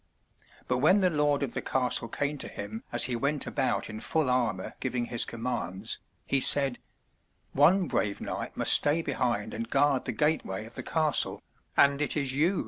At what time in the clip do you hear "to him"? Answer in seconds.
2.39-2.83